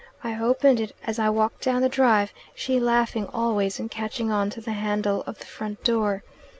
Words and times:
I 0.23 0.35
opened 0.35 0.79
it 0.79 0.95
as 1.05 1.19
I 1.19 1.29
walked 1.29 1.61
down 1.61 1.83
the 1.83 1.87
drive, 1.87 2.33
she 2.55 2.79
laughing 2.79 3.27
always 3.31 3.79
and 3.79 3.91
catching 3.91 4.31
on 4.31 4.49
to 4.49 4.59
the 4.59 4.71
handle 4.73 5.23
of 5.27 5.37
the 5.37 5.45
front 5.45 5.83
door. 5.83 6.23